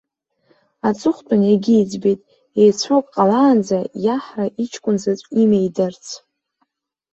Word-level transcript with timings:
Аҵыхәтәан 0.87 1.41
иагьиӡбеит, 1.45 2.21
еицәоу 2.61 2.99
ак 3.01 3.07
ҟалаанӡа, 3.13 3.79
иаҳра 4.05 4.45
иҷкәын 4.63 4.97
заҵә 5.03 5.25
имеидарц. 5.41 6.05